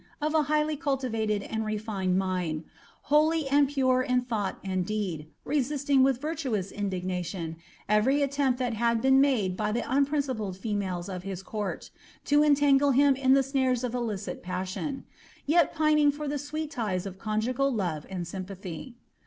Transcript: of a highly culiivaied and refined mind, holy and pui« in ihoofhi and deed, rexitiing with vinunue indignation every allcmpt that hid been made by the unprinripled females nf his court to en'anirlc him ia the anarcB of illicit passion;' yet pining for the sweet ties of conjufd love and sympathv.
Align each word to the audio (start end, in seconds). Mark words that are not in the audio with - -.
of 0.19 0.33
a 0.33 0.41
highly 0.41 0.75
culiivaied 0.75 1.45
and 1.47 1.63
refined 1.63 2.17
mind, 2.17 2.63
holy 3.13 3.47
and 3.47 3.69
pui« 3.69 4.03
in 4.03 4.23
ihoofhi 4.25 4.55
and 4.63 4.83
deed, 4.83 5.27
rexitiing 5.45 6.01
with 6.01 6.19
vinunue 6.19 6.73
indignation 6.73 7.55
every 7.87 8.17
allcmpt 8.21 8.57
that 8.57 8.73
hid 8.73 8.99
been 8.99 9.21
made 9.21 9.55
by 9.55 9.71
the 9.71 9.83
unprinripled 9.83 10.57
females 10.57 11.07
nf 11.07 11.21
his 11.21 11.43
court 11.43 11.91
to 12.25 12.39
en'anirlc 12.39 12.95
him 12.95 13.15
ia 13.15 13.29
the 13.29 13.41
anarcB 13.43 13.83
of 13.83 13.93
illicit 13.93 14.41
passion;' 14.41 15.03
yet 15.45 15.71
pining 15.71 16.09
for 16.11 16.27
the 16.27 16.39
sweet 16.39 16.71
ties 16.71 17.05
of 17.05 17.19
conjufd 17.19 17.71
love 17.75 18.07
and 18.09 18.25
sympathv. 18.25 18.95